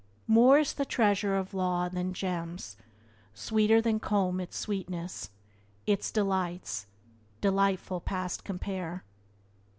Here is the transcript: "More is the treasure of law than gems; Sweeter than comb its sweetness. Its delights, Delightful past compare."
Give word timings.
"More 0.25 0.57
is 0.57 0.73
the 0.73 0.83
treasure 0.83 1.37
of 1.37 1.53
law 1.53 1.87
than 1.87 2.11
gems; 2.15 2.75
Sweeter 3.35 3.79
than 3.83 3.99
comb 3.99 4.39
its 4.39 4.57
sweetness. 4.57 5.29
Its 5.85 6.09
delights, 6.11 6.87
Delightful 7.39 7.99
past 8.01 8.43
compare." 8.43 9.03